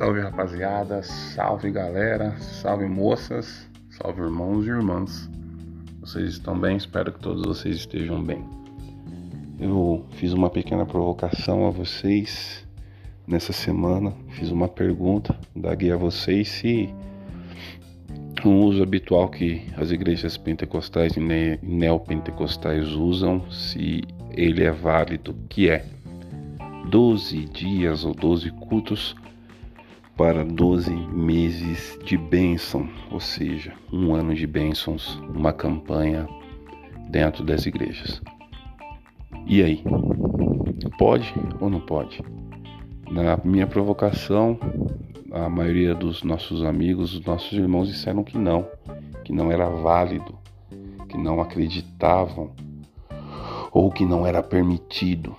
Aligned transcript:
Salve 0.00 0.20
rapaziada, 0.22 1.02
salve 1.02 1.70
galera, 1.70 2.34
salve 2.40 2.86
moças, 2.86 3.68
salve 3.90 4.22
irmãos 4.22 4.64
e 4.64 4.70
irmãs. 4.70 5.28
Vocês 6.00 6.30
estão 6.30 6.58
bem? 6.58 6.78
Espero 6.78 7.12
que 7.12 7.20
todos 7.20 7.42
vocês 7.44 7.76
estejam 7.76 8.24
bem. 8.24 8.42
Eu 9.60 10.06
fiz 10.12 10.32
uma 10.32 10.48
pequena 10.48 10.86
provocação 10.86 11.66
a 11.66 11.70
vocês 11.70 12.66
nessa 13.26 13.52
semana, 13.52 14.14
fiz 14.30 14.50
uma 14.50 14.68
pergunta, 14.68 15.38
daguei 15.54 15.92
a 15.92 15.98
vocês 15.98 16.48
se 16.48 16.88
um 18.42 18.64
uso 18.64 18.82
habitual 18.82 19.28
que 19.28 19.66
as 19.76 19.90
igrejas 19.90 20.38
pentecostais 20.38 21.12
e 21.14 21.20
neopentecostais 21.62 22.88
usam, 22.92 23.50
se 23.50 24.00
ele 24.30 24.64
é 24.64 24.70
válido, 24.70 25.36
que 25.50 25.68
é 25.68 25.84
12 26.88 27.44
dias 27.44 28.02
ou 28.02 28.14
12 28.14 28.50
cultos 28.52 29.14
para 30.20 30.44
12 30.44 30.94
meses 31.14 31.98
de 32.04 32.18
bênção, 32.18 32.86
ou 33.10 33.18
seja, 33.18 33.72
um 33.90 34.14
ano 34.14 34.34
de 34.34 34.46
bênçãos, 34.46 35.18
uma 35.34 35.50
campanha 35.50 36.28
dentro 37.08 37.42
das 37.42 37.64
igrejas. 37.64 38.20
E 39.46 39.62
aí? 39.62 39.82
Pode 40.98 41.32
ou 41.58 41.70
não 41.70 41.80
pode? 41.80 42.22
Na 43.10 43.38
minha 43.42 43.66
provocação, 43.66 44.60
a 45.32 45.48
maioria 45.48 45.94
dos 45.94 46.22
nossos 46.22 46.62
amigos, 46.64 47.12
dos 47.14 47.24
nossos 47.24 47.52
irmãos 47.52 47.88
disseram 47.88 48.22
que 48.22 48.36
não, 48.36 48.68
que 49.24 49.32
não 49.32 49.50
era 49.50 49.70
válido, 49.70 50.38
que 51.08 51.16
não 51.16 51.40
acreditavam 51.40 52.50
ou 53.72 53.90
que 53.90 54.04
não 54.04 54.26
era 54.26 54.42
permitido. 54.42 55.34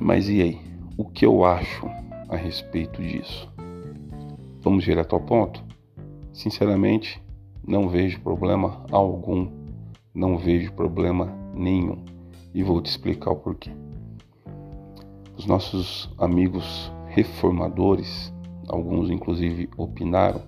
Mas 0.00 0.30
e 0.30 0.40
aí? 0.40 0.60
O 0.96 1.04
que 1.04 1.26
eu 1.26 1.44
acho 1.44 1.86
a 2.30 2.36
respeito 2.36 3.02
disso? 3.02 3.54
Vamos 4.66 4.82
direto 4.82 5.14
ao 5.14 5.20
ponto? 5.20 5.62
Sinceramente, 6.32 7.22
não 7.64 7.88
vejo 7.88 8.20
problema 8.20 8.84
algum. 8.90 9.48
Não 10.12 10.36
vejo 10.36 10.72
problema 10.72 11.32
nenhum. 11.54 12.04
E 12.52 12.64
vou 12.64 12.82
te 12.82 12.90
explicar 12.90 13.30
o 13.30 13.36
porquê. 13.36 13.70
Os 15.36 15.46
nossos 15.46 16.12
amigos 16.18 16.92
reformadores, 17.06 18.34
alguns 18.66 19.08
inclusive 19.08 19.70
opinaram, 19.76 20.42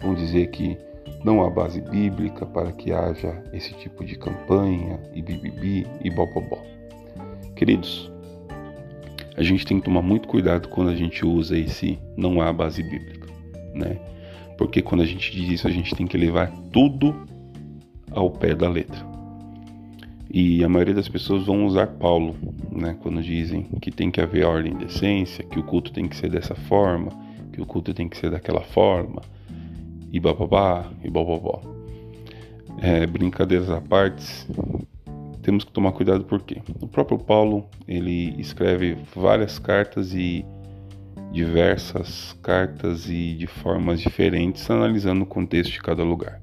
vão 0.00 0.14
dizer 0.14 0.52
que 0.52 0.78
não 1.24 1.44
há 1.44 1.50
base 1.50 1.80
bíblica 1.80 2.46
para 2.46 2.70
que 2.70 2.92
haja 2.92 3.42
esse 3.52 3.74
tipo 3.74 4.04
de 4.04 4.16
campanha 4.16 5.00
e 5.12 5.20
bibibi 5.20 5.84
e 6.00 6.08
bobobó. 6.10 6.62
Queridos, 7.56 8.08
a 9.36 9.42
gente 9.42 9.66
tem 9.66 9.80
que 9.80 9.86
tomar 9.86 10.02
muito 10.02 10.28
cuidado 10.28 10.68
quando 10.68 10.90
a 10.90 10.94
gente 10.94 11.26
usa 11.26 11.58
esse 11.58 11.98
não 12.16 12.40
há 12.40 12.52
base 12.52 12.84
bíblica 12.84 13.17
né? 13.78 13.98
Porque 14.56 14.82
quando 14.82 15.02
a 15.02 15.06
gente 15.06 15.30
diz 15.30 15.48
isso, 15.48 15.68
a 15.68 15.70
gente 15.70 15.94
tem 15.94 16.06
que 16.06 16.18
levar 16.18 16.50
tudo 16.72 17.14
ao 18.10 18.30
pé 18.30 18.54
da 18.54 18.68
letra. 18.68 19.06
E 20.30 20.62
a 20.62 20.68
maioria 20.68 20.94
das 20.94 21.08
pessoas 21.08 21.46
vão 21.46 21.64
usar 21.64 21.86
Paulo, 21.86 22.36
né? 22.70 22.96
Quando 23.00 23.22
dizem 23.22 23.62
que 23.80 23.90
tem 23.90 24.10
que 24.10 24.20
haver 24.20 24.44
ordem 24.44 24.72
e 24.72 24.84
decência, 24.84 25.44
que 25.44 25.58
o 25.58 25.62
culto 25.62 25.92
tem 25.92 26.06
que 26.06 26.16
ser 26.16 26.28
dessa 26.28 26.54
forma, 26.54 27.10
que 27.52 27.62
o 27.62 27.66
culto 27.66 27.94
tem 27.94 28.08
que 28.08 28.16
ser 28.16 28.30
daquela 28.30 28.60
forma, 28.60 29.22
e 30.12 30.20
bababá, 30.20 30.90
e 31.02 31.08
bababó. 31.08 31.62
É, 32.80 33.06
brincadeiras 33.06 33.70
à 33.70 33.80
parte, 33.80 34.46
temos 35.42 35.64
que 35.64 35.72
tomar 35.72 35.92
cuidado 35.92 36.24
porque 36.24 36.60
o 36.80 36.86
próprio 36.86 37.18
Paulo 37.18 37.64
ele 37.86 38.34
escreve 38.38 38.98
várias 39.14 39.58
cartas 39.58 40.14
e 40.14 40.44
diversas 41.32 42.38
cartas 42.42 43.08
e 43.08 43.34
de 43.34 43.46
formas 43.46 44.00
diferentes, 44.00 44.70
analisando 44.70 45.22
o 45.22 45.26
contexto 45.26 45.72
de 45.72 45.80
cada 45.80 46.02
lugar. 46.02 46.40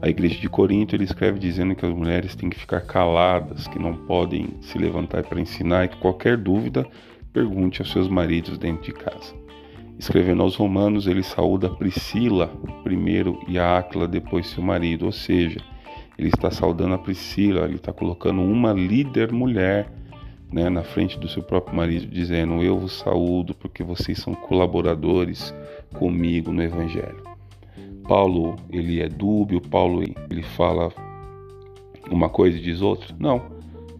A 0.00 0.08
igreja 0.08 0.40
de 0.40 0.48
Corinto 0.48 0.96
ele 0.96 1.04
escreve 1.04 1.38
dizendo 1.38 1.76
que 1.76 1.86
as 1.86 1.94
mulheres 1.94 2.34
têm 2.34 2.50
que 2.50 2.58
ficar 2.58 2.80
caladas, 2.80 3.68
que 3.68 3.78
não 3.78 3.94
podem 4.06 4.48
se 4.60 4.76
levantar 4.76 5.22
para 5.22 5.40
ensinar 5.40 5.84
e 5.84 5.88
que 5.88 5.98
qualquer 5.98 6.36
dúvida 6.36 6.84
pergunte 7.32 7.80
aos 7.80 7.92
seus 7.92 8.08
maridos 8.08 8.58
dentro 8.58 8.82
de 8.82 8.92
casa. 8.92 9.34
Escrevendo 9.98 10.42
aos 10.42 10.56
Romanos, 10.56 11.06
ele 11.06 11.22
saúda 11.22 11.70
Priscila 11.70 12.48
primeiro 12.82 13.38
e 13.46 13.58
a 13.58 13.78
Áquila 13.78 14.08
depois 14.08 14.48
seu 14.48 14.62
marido, 14.62 15.06
ou 15.06 15.12
seja, 15.12 15.60
ele 16.18 16.28
está 16.28 16.50
saudando 16.50 16.94
a 16.94 16.98
Priscila, 16.98 17.64
ele 17.64 17.76
está 17.76 17.92
colocando 17.92 18.42
uma 18.42 18.72
líder 18.72 19.30
mulher 19.30 19.88
né, 20.52 20.68
na 20.68 20.82
frente 20.82 21.18
do 21.18 21.28
seu 21.28 21.42
próprio 21.42 21.74
marido, 21.74 22.06
dizendo: 22.06 22.62
Eu 22.62 22.78
vos 22.78 22.92
saúdo 22.92 23.54
porque 23.54 23.82
vocês 23.82 24.18
são 24.18 24.34
colaboradores 24.34 25.54
comigo 25.94 26.52
no 26.52 26.62
Evangelho. 26.62 27.22
Paulo, 28.06 28.56
ele 28.70 29.00
é 29.00 29.08
dúbio, 29.08 29.60
Paulo, 29.60 30.02
ele 30.02 30.42
fala 30.42 30.92
uma 32.10 32.28
coisa 32.28 32.58
e 32.58 32.60
diz 32.60 32.82
outra? 32.82 33.14
Não, 33.18 33.42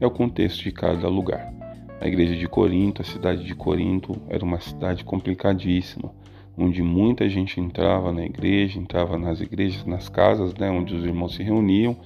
é 0.01 0.07
o 0.07 0.11
contexto 0.11 0.63
de 0.63 0.73
cada 0.73 1.09
lugar. 1.09 1.53
A 2.01 2.07
igreja 2.07 2.37
de 2.37 2.49
Corinto, 2.49 3.01
a 3.01 3.05
cidade 3.05 3.45
de 3.45 3.55
Corinto, 3.55 4.21
era 4.29 4.45
uma 4.45 4.61
cidade 4.61 5.05
complicadíssima, 5.05 6.13
onde 6.59 6.83
muita 6.83 7.29
gente 7.29 7.61
entrava 7.61 8.13
na 8.13 8.25
igreja, 8.25 8.79
entrava 8.79 9.17
nas 9.17 9.41
igrejas, 9.41 9.87
nas 9.87 10.09
casas, 10.09 10.53
né, 10.55 10.69
onde 10.69 10.95
os 10.95 11.05
irmãos 11.05 11.37
se 11.37 11.43
reuniam 11.43 11.97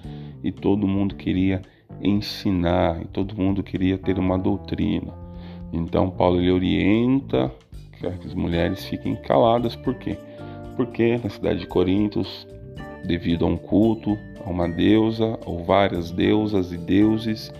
e 0.45 0.53
todo 0.53 0.87
mundo 0.87 1.17
queria 1.17 1.63
ensinar, 2.01 3.01
e 3.03 3.07
todo 3.07 3.37
mundo 3.37 3.63
queria 3.63 3.99
ter 3.99 4.19
uma 4.19 4.39
doutrina. 4.39 5.13
Então 5.73 6.11
Paulo 6.11 6.41
ele 6.41 6.51
orienta 6.51 7.53
que 7.93 8.07
as 8.07 8.35
mulheres 8.35 8.85
fiquem 8.85 9.17
caladas, 9.17 9.75
por 9.75 9.95
quê? 9.95 10.19
Porque 10.77 11.19
na 11.23 11.31
cidade 11.31 11.61
de 11.61 11.67
Corintos, 11.67 12.47
devido 13.05 13.45
a 13.45 13.49
um 13.49 13.57
culto 13.57 14.17
a 14.45 14.51
uma 14.51 14.69
deusa 14.69 15.39
ou 15.45 15.65
várias 15.65 16.11
deusas 16.11 16.73
e 16.73 16.79
deuses, 16.79 17.53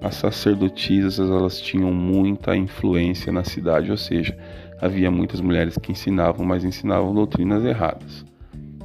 as 0.00 0.14
sacerdotisas 0.14 1.18
elas 1.18 1.60
tinham 1.60 1.92
muita 1.92 2.56
influência 2.56 3.30
na 3.30 3.44
cidade, 3.44 3.90
ou 3.90 3.96
seja, 3.96 4.36
havia 4.80 5.10
muitas 5.10 5.40
mulheres 5.40 5.76
que 5.76 5.92
ensinavam, 5.92 6.46
mas 6.46 6.64
ensinavam 6.64 7.14
doutrinas 7.14 7.64
erradas. 7.64 8.24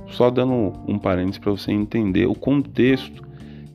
Só 0.07 0.29
dando 0.29 0.73
um 0.87 0.99
parênteses 0.99 1.39
para 1.39 1.51
você 1.51 1.71
entender 1.71 2.25
o 2.25 2.35
contexto 2.35 3.24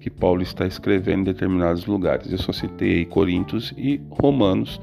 que 0.01 0.09
Paulo 0.09 0.43
está 0.43 0.67
escrevendo 0.67 1.21
em 1.21 1.33
determinados 1.33 1.87
lugares. 1.87 2.33
Eu 2.33 2.39
só 2.39 2.53
citei 2.53 2.99
aí 2.99 3.05
Coríntios 3.05 3.73
e 3.77 4.01
Romanos, 4.11 4.81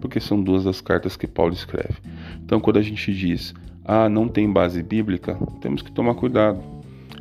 porque 0.00 0.20
são 0.20 0.40
duas 0.40 0.64
das 0.64 0.80
cartas 0.80 1.16
que 1.16 1.26
Paulo 1.26 1.52
escreve. 1.52 1.98
Então, 2.44 2.60
quando 2.60 2.78
a 2.78 2.82
gente 2.82 3.12
diz, 3.12 3.52
ah, 3.84 4.08
não 4.08 4.28
tem 4.28 4.50
base 4.50 4.82
bíblica, 4.82 5.36
temos 5.60 5.82
que 5.82 5.90
tomar 5.90 6.14
cuidado. 6.14 6.62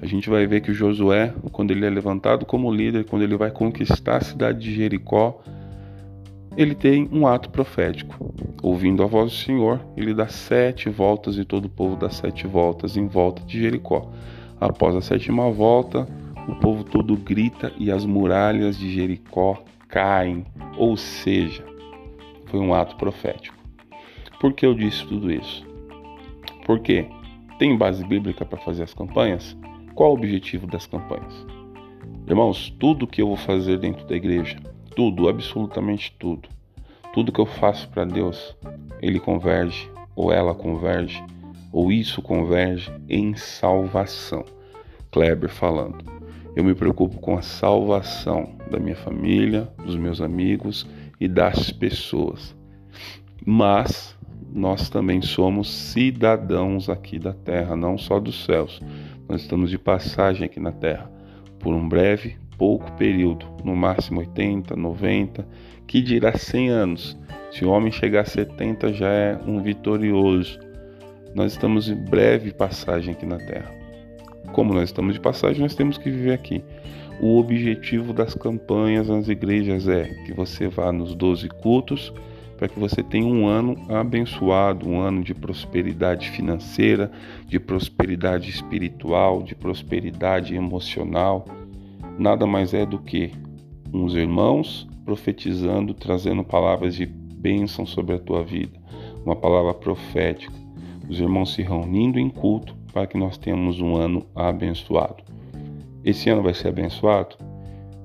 A 0.01 0.05
gente 0.05 0.29
vai 0.29 0.45
ver 0.45 0.61
que 0.61 0.71
Josué, 0.71 1.33
quando 1.51 1.71
ele 1.71 1.85
é 1.85 1.89
levantado 1.89 2.45
como 2.45 2.71
líder, 2.71 3.03
quando 3.05 3.23
ele 3.23 3.35
vai 3.35 3.51
conquistar 3.51 4.17
a 4.17 4.21
cidade 4.21 4.59
de 4.59 4.73
Jericó, 4.73 5.41
ele 6.55 6.75
tem 6.75 7.09
um 7.11 7.27
ato 7.27 7.49
profético. 7.49 8.33
Ouvindo 8.61 9.03
a 9.03 9.07
voz 9.07 9.31
do 9.31 9.37
Senhor, 9.37 9.79
ele 9.97 10.13
dá 10.13 10.27
sete 10.27 10.89
voltas 10.89 11.37
e 11.37 11.43
todo 11.43 11.65
o 11.65 11.69
povo 11.69 11.95
dá 11.95 12.09
sete 12.09 12.47
voltas 12.47 12.95
em 12.95 13.07
volta 13.07 13.41
de 13.43 13.59
Jericó. 13.59 14.09
Após 14.59 14.95
a 14.95 15.01
sétima 15.01 15.49
volta, 15.51 16.07
o 16.49 16.55
povo 16.55 16.83
todo 16.83 17.15
grita 17.15 17.71
e 17.77 17.91
as 17.91 18.05
muralhas 18.05 18.77
de 18.77 18.91
Jericó 18.91 19.63
caem, 19.87 20.43
ou 20.77 20.97
seja, 20.97 21.63
foi 22.47 22.59
um 22.59 22.73
ato 22.73 22.95
profético. 22.95 23.55
Por 24.39 24.53
que 24.53 24.65
eu 24.65 24.73
disse 24.73 25.05
tudo 25.05 25.31
isso? 25.31 25.63
Porque 26.65 27.07
tem 27.59 27.77
base 27.77 28.03
bíblica 28.03 28.45
para 28.45 28.57
fazer 28.57 28.83
as 28.83 28.93
campanhas? 28.93 29.55
Qual 29.93 30.11
o 30.11 30.13
objetivo 30.15 30.65
das 30.65 30.87
campanhas? 30.87 31.45
Irmãos, 32.27 32.75
tudo 32.79 33.05
que 33.05 33.21
eu 33.21 33.27
vou 33.27 33.37
fazer 33.37 33.77
dentro 33.77 34.07
da 34.07 34.15
igreja, 34.15 34.57
tudo, 34.95 35.29
absolutamente 35.29 36.15
tudo, 36.17 36.49
tudo 37.13 37.31
que 37.31 37.39
eu 37.39 37.45
faço 37.45 37.87
para 37.89 38.05
Deus, 38.05 38.55
ele 39.01 39.19
converge, 39.19 39.89
ou 40.15 40.31
ela 40.31 40.55
converge, 40.55 41.23
ou 41.71 41.91
isso 41.91 42.21
converge 42.21 42.91
em 43.07 43.35
salvação. 43.35 44.43
Kleber 45.11 45.49
falando. 45.49 46.18
Eu 46.55 46.63
me 46.63 46.73
preocupo 46.73 47.19
com 47.19 47.37
a 47.37 47.41
salvação 47.41 48.55
da 48.71 48.79
minha 48.79 48.95
família, 48.95 49.69
dos 49.85 49.95
meus 49.95 50.19
amigos 50.19 50.87
e 51.19 51.27
das 51.27 51.71
pessoas. 51.71 52.55
Mas 53.45 54.17
nós 54.53 54.89
também 54.89 55.21
somos 55.21 55.69
cidadãos 55.69 56.89
aqui 56.89 57.19
da 57.19 57.33
terra, 57.33 57.75
não 57.75 57.97
só 57.97 58.19
dos 58.19 58.43
céus. 58.45 58.81
Nós 59.27 59.41
estamos 59.41 59.69
de 59.69 59.77
passagem 59.77 60.45
aqui 60.45 60.59
na 60.59 60.71
terra 60.71 61.09
por 61.59 61.73
um 61.73 61.87
breve, 61.87 62.37
pouco 62.57 62.91
período, 62.93 63.45
no 63.63 63.75
máximo 63.75 64.19
80, 64.19 64.75
90, 64.75 65.47
que 65.85 66.01
dirá 66.01 66.35
100 66.35 66.69
anos. 66.69 67.17
Se 67.51 67.63
o 67.65 67.69
homem 67.69 67.91
chegar 67.91 68.21
a 68.21 68.25
70 68.25 68.93
já 68.93 69.09
é 69.09 69.39
um 69.45 69.61
vitorioso. 69.61 70.59
Nós 71.35 71.53
estamos 71.53 71.89
em 71.89 71.95
breve 71.95 72.51
passagem 72.51 73.13
aqui 73.13 73.25
na 73.25 73.37
terra. 73.37 73.78
Como 74.53 74.73
nós 74.73 74.85
estamos 74.85 75.13
de 75.13 75.19
passagem, 75.19 75.61
nós 75.61 75.75
temos 75.75 75.97
que 75.97 76.09
viver 76.09 76.33
aqui. 76.33 76.63
O 77.21 77.37
objetivo 77.37 78.13
das 78.13 78.33
campanhas 78.33 79.09
nas 79.09 79.27
igrejas 79.27 79.87
é 79.87 80.05
que 80.25 80.33
você 80.33 80.67
vá 80.67 80.91
nos 80.91 81.13
12 81.13 81.49
cultos, 81.49 82.13
para 82.57 82.67
que 82.67 82.79
você 82.79 83.01
tenha 83.01 83.25
um 83.25 83.47
ano 83.47 83.77
abençoado, 83.89 84.87
um 84.87 84.99
ano 84.99 85.23
de 85.23 85.33
prosperidade 85.33 86.29
financeira, 86.29 87.09
de 87.45 87.59
prosperidade 87.59 88.49
espiritual, 88.49 89.41
de 89.43 89.55
prosperidade 89.55 90.55
emocional. 90.55 91.45
Nada 92.17 92.45
mais 92.45 92.73
é 92.73 92.85
do 92.85 92.99
que 92.99 93.31
uns 93.93 94.13
irmãos 94.13 94.87
profetizando, 95.05 95.93
trazendo 95.93 96.43
palavras 96.43 96.95
de 96.95 97.05
bênção 97.05 97.85
sobre 97.85 98.15
a 98.15 98.19
tua 98.19 98.43
vida, 98.43 98.77
uma 99.25 99.35
palavra 99.35 99.73
profética. 99.73 100.53
Os 101.09 101.19
irmãos 101.19 101.53
se 101.53 101.63
reunindo 101.63 102.19
em 102.19 102.29
culto 102.29 102.75
para 102.93 103.07
que 103.07 103.17
nós 103.17 103.37
tenhamos 103.37 103.81
um 103.81 103.95
ano 103.95 104.25
abençoado. 104.35 105.23
Esse 106.05 106.29
ano 106.29 106.43
vai 106.43 106.53
ser 106.53 106.67
abençoado? 106.67 107.35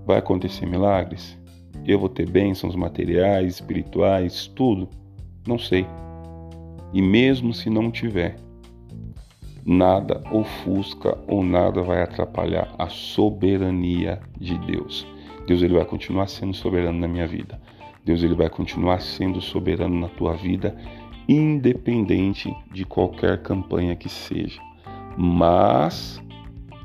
Vai 0.07 0.19
acontecer 0.19 0.67
milagres? 0.67 1.39
Eu 1.87 1.99
vou 1.99 2.09
ter 2.09 2.29
bênçãos 2.29 2.75
materiais, 2.75 3.55
espirituais, 3.55 4.47
tudo? 4.47 4.89
Não 5.47 5.59
sei. 5.59 5.87
E 6.95 7.03
mesmo 7.03 7.53
se 7.53 7.69
não 7.69 7.91
tiver, 7.91 8.37
nada 9.65 10.23
ofusca 10.31 11.19
ou 11.27 11.45
nada 11.45 11.83
vai 11.83 12.03
atrapalhar 12.03 12.75
a 12.79 12.89
soberania 12.89 14.21
de 14.39 14.59
Deus. 14.59 15.07
Deus 15.47 15.63
ele 15.63 15.75
vai 15.75 15.85
continuar 15.85 16.29
sendo 16.29 16.55
soberano 16.55 16.99
na 16.99 17.09
minha 17.09 17.27
vida. 17.27 17.61
Deus 18.05 18.23
ele 18.23 18.35
vai 18.35 18.49
continuar 18.51 19.01
sendo 19.01 19.41
soberano 19.41 19.99
na 19.99 20.09
tua 20.09 20.35
vida, 20.35 20.77
independente 21.29 22.55
de 22.73 22.85
qualquer 22.85 23.43
campanha 23.43 23.97
que 23.97 24.09
seja. 24.09 24.61
Mas 25.17 26.23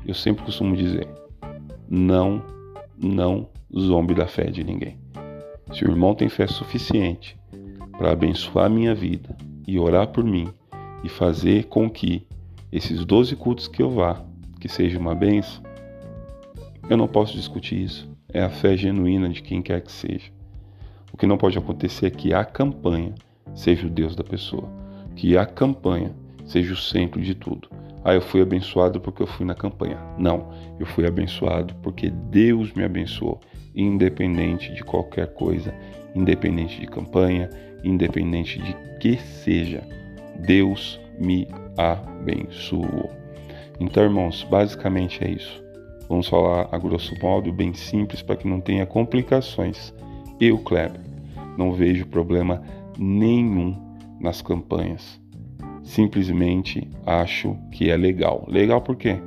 eu 0.06 0.14
sempre 0.14 0.44
costumo 0.44 0.76
dizer: 0.76 1.08
não, 1.88 2.42
não 2.96 3.48
zombe 3.76 4.14
da 4.14 4.26
fé 4.26 4.44
de 4.44 4.64
ninguém. 4.64 4.98
Se 5.72 5.84
o 5.84 5.90
irmão 5.90 6.14
tem 6.14 6.28
fé 6.28 6.46
suficiente 6.46 7.38
para 7.96 8.12
abençoar 8.12 8.66
a 8.66 8.68
minha 8.68 8.94
vida 8.94 9.36
e 9.66 9.78
orar 9.78 10.08
por 10.08 10.24
mim 10.24 10.48
e 11.04 11.08
fazer 11.08 11.64
com 11.64 11.88
que 11.88 12.26
esses 12.72 13.04
12 13.04 13.36
cultos 13.36 13.68
que 13.68 13.82
eu 13.82 13.90
vá, 13.90 14.24
que 14.58 14.68
seja 14.68 14.98
uma 14.98 15.14
benção, 15.14 15.62
eu 16.88 16.96
não 16.96 17.06
posso 17.06 17.34
discutir 17.34 17.82
isso. 17.82 18.10
É 18.32 18.42
a 18.42 18.50
fé 18.50 18.76
genuína 18.76 19.28
de 19.28 19.42
quem 19.42 19.62
quer 19.62 19.80
que 19.80 19.92
seja. 19.92 20.30
O 21.12 21.16
que 21.16 21.26
não 21.26 21.36
pode 21.36 21.58
acontecer 21.58 22.06
é 22.06 22.10
que 22.10 22.32
a 22.32 22.44
campanha 22.44 23.14
seja 23.54 23.86
o 23.86 23.90
Deus 23.90 24.14
da 24.14 24.24
pessoa, 24.24 24.68
que 25.16 25.36
a 25.36 25.44
campanha 25.46 26.12
seja 26.44 26.72
o 26.72 26.76
centro 26.76 27.20
de 27.20 27.34
tudo. 27.34 27.68
Ah, 28.04 28.14
eu 28.14 28.22
fui 28.22 28.40
abençoado 28.40 29.00
porque 29.00 29.22
eu 29.22 29.26
fui 29.26 29.44
na 29.44 29.54
campanha. 29.54 29.98
Não, 30.18 30.50
eu 30.78 30.86
fui 30.86 31.06
abençoado 31.06 31.74
porque 31.82 32.08
Deus 32.08 32.72
me 32.72 32.82
abençoou, 32.82 33.40
independente 33.74 34.72
de 34.72 34.82
qualquer 34.82 35.34
coisa, 35.34 35.74
independente 36.14 36.80
de 36.80 36.86
campanha, 36.86 37.50
independente 37.84 38.58
de 38.58 38.74
que 38.98 39.16
seja. 39.18 39.82
Deus 40.38 40.98
me 41.18 41.46
abençoou. 41.76 43.10
Então, 43.78 44.02
irmãos, 44.02 44.46
basicamente 44.50 45.22
é 45.22 45.30
isso. 45.30 45.62
Vamos 46.08 46.28
falar 46.28 46.68
a 46.72 46.78
grosso 46.78 47.14
modo, 47.22 47.52
bem 47.52 47.72
simples, 47.72 48.22
para 48.22 48.36
que 48.36 48.48
não 48.48 48.60
tenha 48.60 48.84
complicações. 48.84 49.94
Eu, 50.40 50.58
Kleber, 50.58 51.00
não 51.56 51.72
vejo 51.72 52.06
problema 52.06 52.62
nenhum 52.98 53.76
nas 54.20 54.42
campanhas. 54.42 55.20
Simplesmente 55.82 56.88
acho 57.06 57.56
que 57.72 57.90
é 57.90 57.96
legal. 57.96 58.44
Legal 58.48 58.80
por 58.80 58.96
quê? 58.96 59.18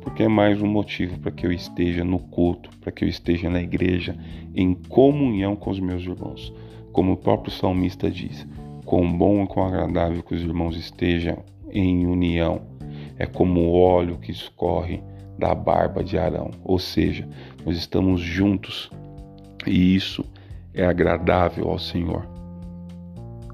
Porque 0.00 0.24
é 0.24 0.28
mais 0.28 0.60
um 0.60 0.66
motivo 0.66 1.18
para 1.20 1.30
que 1.30 1.46
eu 1.46 1.52
esteja 1.52 2.04
no 2.04 2.18
culto, 2.18 2.70
para 2.80 2.90
que 2.90 3.04
eu 3.04 3.08
esteja 3.08 3.48
na 3.48 3.62
igreja, 3.62 4.16
em 4.54 4.74
comunhão 4.74 5.54
com 5.54 5.70
os 5.70 5.78
meus 5.78 6.02
irmãos. 6.02 6.52
Como 6.92 7.12
o 7.12 7.16
próprio 7.16 7.52
salmista 7.52 8.10
diz: 8.10 8.46
quão 8.84 9.16
bom 9.16 9.44
e 9.44 9.46
quão 9.46 9.66
agradável 9.66 10.22
que 10.22 10.34
os 10.34 10.42
irmãos 10.42 10.76
estejam 10.76 11.38
em 11.70 12.06
união. 12.06 12.60
É 13.18 13.26
como 13.26 13.60
o 13.60 13.80
óleo 13.80 14.18
que 14.18 14.32
escorre 14.32 15.00
da 15.38 15.54
barba 15.54 16.04
de 16.04 16.18
Arão, 16.18 16.50
ou 16.62 16.78
seja, 16.78 17.28
nós 17.64 17.76
estamos 17.76 18.20
juntos 18.20 18.90
e 19.66 19.94
isso 19.94 20.24
é 20.74 20.84
agradável 20.84 21.68
ao 21.68 21.78
Senhor. 21.78 22.31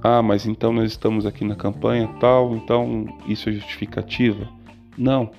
Ah, 0.02 0.22
mas 0.22 0.46
então 0.46 0.72
nós 0.72 0.92
estamos 0.92 1.26
aqui 1.26 1.44
na 1.44 1.56
campanha 1.56 2.08
tal, 2.20 2.54
então 2.54 3.06
isso 3.26 3.48
é 3.48 3.52
justificativa? 3.52 4.48
Não. 4.96 5.30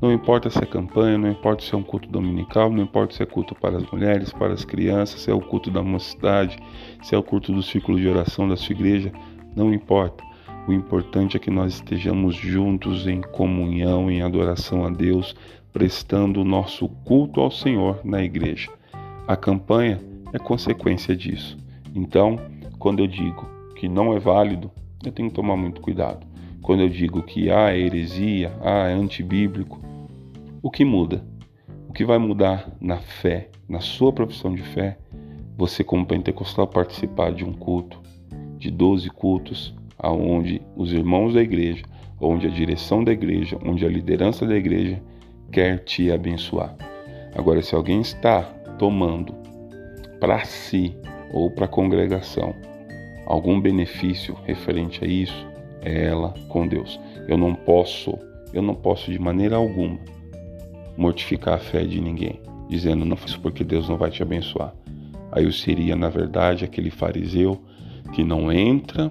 Não 0.00 0.12
importa 0.12 0.50
se 0.50 0.58
é 0.58 0.66
campanha, 0.66 1.18
não 1.18 1.30
importa 1.30 1.64
se 1.64 1.74
é 1.74 1.78
um 1.78 1.82
culto 1.82 2.08
dominical, 2.08 2.70
não 2.70 2.82
importa 2.82 3.14
se 3.14 3.22
é 3.22 3.26
culto 3.26 3.54
para 3.54 3.76
as 3.76 3.90
mulheres, 3.90 4.32
para 4.32 4.52
as 4.52 4.64
crianças, 4.64 5.20
se 5.20 5.30
é 5.30 5.34
o 5.34 5.40
culto 5.40 5.70
da 5.70 5.82
mocidade, 5.82 6.58
se 7.02 7.14
é 7.14 7.18
o 7.18 7.22
culto 7.22 7.52
do 7.52 7.62
círculo 7.62 7.98
de 7.98 8.08
oração 8.08 8.48
da 8.48 8.56
sua 8.56 8.72
igreja, 8.72 9.12
não 9.54 9.72
importa. 9.72 10.24
O 10.66 10.72
importante 10.72 11.36
é 11.36 11.40
que 11.40 11.50
nós 11.50 11.74
estejamos 11.74 12.36
juntos 12.36 13.06
em 13.06 13.20
comunhão, 13.20 14.10
em 14.10 14.22
adoração 14.22 14.84
a 14.84 14.90
Deus, 14.90 15.34
prestando 15.72 16.40
o 16.40 16.44
nosso 16.44 16.88
culto 17.04 17.40
ao 17.40 17.50
Senhor 17.50 18.00
na 18.04 18.22
igreja. 18.22 18.70
A 19.26 19.36
campanha 19.36 20.00
é 20.32 20.38
consequência 20.38 21.16
disso. 21.16 21.56
Então, 21.94 22.38
quando 22.78 23.00
eu 23.00 23.06
digo 23.06 23.51
que 23.82 23.88
não 23.88 24.14
é 24.14 24.20
válido, 24.20 24.70
eu 25.04 25.10
tenho 25.10 25.28
que 25.28 25.34
tomar 25.34 25.56
muito 25.56 25.80
cuidado. 25.80 26.24
Quando 26.62 26.82
eu 26.82 26.88
digo 26.88 27.20
que 27.20 27.50
há 27.50 27.76
heresia, 27.76 28.52
há 28.62 28.84
antibíblico, 28.84 29.80
o 30.62 30.70
que 30.70 30.84
muda? 30.84 31.26
O 31.88 31.92
que 31.92 32.04
vai 32.04 32.16
mudar 32.16 32.70
na 32.80 32.98
fé, 32.98 33.48
na 33.68 33.80
sua 33.80 34.12
profissão 34.12 34.54
de 34.54 34.62
fé, 34.62 34.96
você 35.56 35.82
como 35.82 36.06
pentecostal 36.06 36.68
participar 36.68 37.32
de 37.32 37.44
um 37.44 37.52
culto, 37.52 38.00
de 38.56 38.70
12 38.70 39.10
cultos, 39.10 39.74
aonde 39.98 40.62
os 40.76 40.92
irmãos 40.92 41.34
da 41.34 41.42
igreja, 41.42 41.82
onde 42.20 42.46
a 42.46 42.50
direção 42.50 43.02
da 43.02 43.10
igreja, 43.10 43.58
onde 43.66 43.84
a 43.84 43.88
liderança 43.88 44.46
da 44.46 44.54
igreja 44.54 45.02
quer 45.50 45.80
te 45.80 46.08
abençoar. 46.12 46.76
Agora, 47.34 47.60
se 47.60 47.74
alguém 47.74 48.00
está 48.00 48.42
tomando 48.78 49.34
para 50.20 50.44
si 50.44 50.96
ou 51.32 51.50
para 51.50 51.64
a 51.64 51.68
congregação 51.68 52.54
algum 53.26 53.60
benefício 53.60 54.36
referente 54.44 55.04
a 55.04 55.06
isso, 55.06 55.46
é 55.80 56.06
ela 56.06 56.34
com 56.48 56.66
Deus. 56.66 56.98
Eu 57.28 57.36
não 57.36 57.54
posso, 57.54 58.18
eu 58.52 58.62
não 58.62 58.74
posso 58.74 59.10
de 59.10 59.18
maneira 59.18 59.56
alguma 59.56 59.98
mortificar 60.96 61.54
a 61.54 61.58
fé 61.58 61.84
de 61.84 62.00
ninguém, 62.00 62.40
dizendo 62.68 63.04
não 63.04 63.16
faço 63.16 63.40
porque 63.40 63.64
Deus 63.64 63.88
não 63.88 63.96
vai 63.96 64.10
te 64.10 64.22
abençoar. 64.22 64.74
Aí 65.30 65.44
eu 65.44 65.52
seria, 65.52 65.96
na 65.96 66.08
verdade, 66.08 66.64
aquele 66.64 66.90
fariseu 66.90 67.58
que 68.12 68.22
não 68.22 68.52
entra 68.52 69.10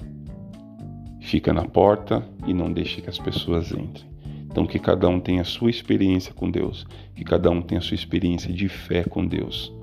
fica 1.20 1.54
na 1.54 1.64
porta 1.64 2.24
e 2.46 2.54
não 2.54 2.72
deixa 2.72 3.02
que 3.02 3.10
as 3.10 3.18
pessoas 3.18 3.72
entrem. 3.72 4.10
Então, 4.46 4.66
que 4.66 4.78
cada 4.78 5.08
um 5.08 5.20
tenha 5.20 5.42
a 5.42 5.46
sua 5.46 5.70
experiência 5.70 6.34
com 6.34 6.52
Deus, 6.52 6.86
que 7.16 7.24
cada 7.24 7.50
um 7.50 7.62
tenha 7.62 7.80
a 7.80 7.82
sua 7.82 7.96
experiência 7.96 8.52
de 8.52 8.68
fé 8.68 9.04
com 9.04 9.26
Deus. 9.26 9.74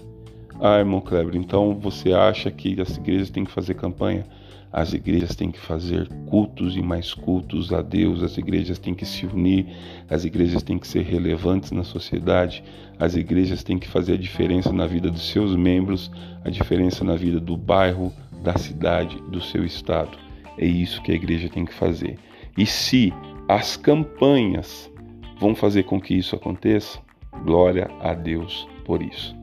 Ah, 0.61 0.79
irmão 0.79 1.01
Kleber, 1.01 1.37
então 1.37 1.79
você 1.79 2.13
acha 2.13 2.51
que 2.51 2.81
as 2.81 2.97
igrejas 2.97 3.31
têm 3.31 3.45
que 3.45 3.51
fazer 3.51 3.75
campanha? 3.75 4.27
As 4.73 4.93
igrejas 4.93 5.37
têm 5.37 5.53
que 5.53 5.59
fazer 5.59 6.09
cultos 6.27 6.77
e 6.77 6.83
mais 6.83 7.15
cultos 7.15 7.73
a 7.73 7.81
Deus, 7.81 8.25
as 8.25 8.37
igrejas 8.37 8.77
têm 8.77 8.93
que 8.93 9.07
se 9.07 9.25
unir, 9.25 9.67
as 10.11 10.25
igrejas 10.25 10.63
têm 10.63 10.77
que 10.77 10.89
ser 10.89 11.05
relevantes 11.05 11.71
na 11.71 11.85
sociedade, 11.85 12.65
as 12.99 13.15
igrejas 13.15 13.63
têm 13.63 13.79
que 13.79 13.87
fazer 13.87 14.15
a 14.15 14.19
diferença 14.19 14.73
na 14.73 14.85
vida 14.85 15.11
dos 15.11 15.31
seus 15.31 15.55
membros, 15.55 16.11
a 16.45 16.51
diferença 16.51 17.05
na 17.05 17.15
vida 17.15 17.39
do 17.39 17.57
bairro, 17.57 18.13
da 18.43 18.59
cidade, 18.59 19.17
do 19.31 19.41
seu 19.41 19.65
estado. 19.65 20.19
É 20.59 20.67
isso 20.67 21.01
que 21.03 21.13
a 21.13 21.15
igreja 21.15 21.49
tem 21.49 21.65
que 21.65 21.73
fazer. 21.73 22.19
E 22.59 22.67
se 22.67 23.15
as 23.49 23.77
campanhas 23.77 24.91
vão 25.39 25.55
fazer 25.55 25.85
com 25.85 26.01
que 26.01 26.15
isso 26.15 26.35
aconteça, 26.35 26.99
glória 27.45 27.89
a 28.01 28.13
Deus 28.13 28.69
por 28.85 29.01
isso. 29.01 29.38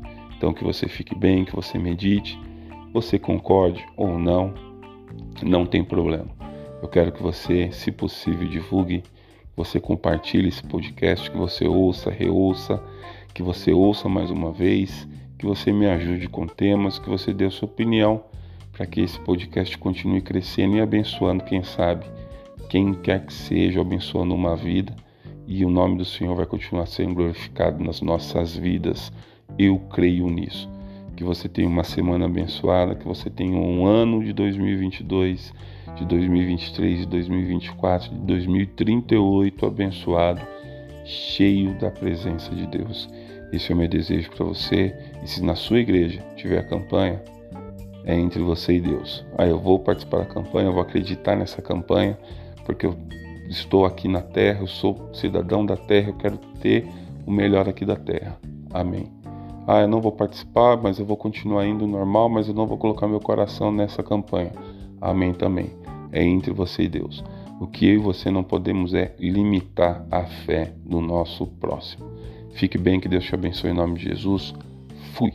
Então 0.45 0.53
que 0.53 0.63
você 0.63 0.87
fique 0.87 1.15
bem, 1.15 1.43
que 1.43 1.55
você 1.55 1.75
medite, 1.79 2.39
você 2.93 3.17
concorde 3.17 3.83
ou 3.97 4.19
não, 4.19 4.53
não 5.41 5.65
tem 5.65 5.83
problema. 5.83 6.27
Eu 6.83 6.87
quero 6.87 7.11
que 7.11 7.19
você, 7.19 7.71
se 7.71 7.91
possível, 7.91 8.47
divulgue, 8.47 9.01
que 9.01 9.57
você 9.57 9.79
compartilhe 9.79 10.49
esse 10.49 10.61
podcast, 10.61 11.31
que 11.31 11.35
você 11.35 11.67
ouça, 11.67 12.11
reouça, 12.11 12.79
que 13.33 13.41
você 13.41 13.73
ouça 13.73 14.07
mais 14.07 14.29
uma 14.29 14.51
vez, 14.51 15.07
que 15.39 15.47
você 15.47 15.71
me 15.71 15.87
ajude 15.87 16.29
com 16.29 16.45
temas, 16.45 16.99
que 16.99 17.09
você 17.09 17.33
dê 17.33 17.45
a 17.45 17.49
sua 17.49 17.67
opinião 17.67 18.23
para 18.71 18.85
que 18.85 19.01
esse 19.01 19.19
podcast 19.21 19.75
continue 19.79 20.21
crescendo 20.21 20.77
e 20.77 20.79
abençoando, 20.79 21.43
quem 21.43 21.63
sabe, 21.63 22.05
quem 22.69 22.93
quer 22.93 23.25
que 23.25 23.33
seja, 23.33 23.81
abençoando 23.81 24.35
uma 24.35 24.55
vida 24.55 24.95
e 25.47 25.65
o 25.65 25.71
nome 25.71 25.97
do 25.97 26.05
Senhor 26.05 26.35
vai 26.35 26.45
continuar 26.45 26.85
sendo 26.85 27.15
glorificado 27.15 27.83
nas 27.83 27.99
nossas 27.99 28.55
vidas. 28.55 29.11
Eu 29.57 29.79
creio 29.89 30.29
nisso. 30.29 30.69
Que 31.15 31.23
você 31.23 31.47
tenha 31.47 31.67
uma 31.67 31.83
semana 31.83 32.25
abençoada, 32.25 32.95
que 32.95 33.07
você 33.07 33.29
tenha 33.29 33.57
um 33.57 33.85
ano 33.85 34.23
de 34.23 34.33
2022, 34.33 35.53
de 35.95 36.05
2023, 36.05 36.99
de 36.99 37.05
2024, 37.05 38.11
de 38.11 38.19
2038 38.19 39.65
abençoado, 39.65 40.41
cheio 41.05 41.73
da 41.79 41.89
presença 41.89 42.53
de 42.53 42.67
Deus. 42.67 43.09
Esse 43.53 43.71
é 43.71 43.75
o 43.75 43.77
meu 43.77 43.87
desejo 43.87 44.29
para 44.31 44.45
você. 44.45 44.93
E 45.23 45.27
se 45.27 45.41
na 45.41 45.55
sua 45.55 45.79
igreja 45.79 46.21
tiver 46.35 46.67
campanha, 46.67 47.21
é 48.03 48.13
entre 48.13 48.41
você 48.41 48.73
e 48.73 48.81
Deus. 48.81 49.25
Ah, 49.37 49.47
eu 49.47 49.59
vou 49.59 49.79
participar 49.79 50.19
da 50.19 50.25
campanha, 50.25 50.67
eu 50.67 50.73
vou 50.73 50.81
acreditar 50.81 51.35
nessa 51.35 51.61
campanha, 51.61 52.17
porque 52.65 52.85
eu 52.85 52.95
estou 53.49 53.85
aqui 53.85 54.07
na 54.07 54.21
terra, 54.21 54.61
eu 54.61 54.67
sou 54.67 55.09
cidadão 55.13 55.65
da 55.65 55.77
terra, 55.77 56.09
eu 56.09 56.15
quero 56.15 56.37
ter 56.59 56.85
o 57.25 57.31
melhor 57.31 57.67
aqui 57.69 57.85
da 57.85 57.95
terra. 57.95 58.37
Amém. 58.73 59.14
Ah, 59.67 59.81
eu 59.81 59.87
não 59.87 59.99
vou 59.99 60.11
participar, 60.11 60.77
mas 60.77 60.99
eu 60.99 61.05
vou 61.05 61.17
continuar 61.17 61.65
indo 61.65 61.87
normal, 61.87 62.29
mas 62.29 62.47
eu 62.47 62.53
não 62.53 62.67
vou 62.67 62.77
colocar 62.77 63.07
meu 63.07 63.19
coração 63.19 63.71
nessa 63.71 64.03
campanha. 64.03 64.51
Amém 65.01 65.33
também. 65.33 65.71
É 66.11 66.23
entre 66.23 66.51
você 66.51 66.83
e 66.83 66.87
Deus. 66.87 67.23
O 67.59 67.65
que 67.65 67.87
eu 67.87 67.93
e 67.93 67.97
você 67.97 68.29
não 68.29 68.43
podemos 68.43 68.93
é 68.93 69.15
limitar 69.19 70.05
a 70.11 70.23
fé 70.23 70.73
do 70.85 71.01
nosso 71.01 71.47
próximo. 71.47 72.05
Fique 72.51 72.77
bem, 72.77 72.99
que 72.99 73.09
Deus 73.09 73.23
te 73.23 73.33
abençoe 73.33 73.71
em 73.71 73.73
nome 73.73 73.97
de 73.97 74.09
Jesus. 74.09 74.53
Fui. 75.13 75.33